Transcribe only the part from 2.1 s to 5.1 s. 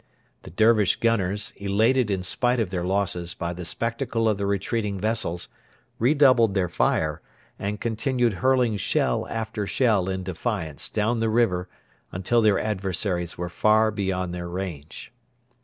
spite of their losses by the spectacle of the retreating